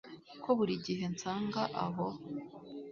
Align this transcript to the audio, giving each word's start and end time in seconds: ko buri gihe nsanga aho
ko 0.43 0.49
buri 0.57 0.75
gihe 0.85 1.03
nsanga 1.13 1.61
aho 1.85 2.07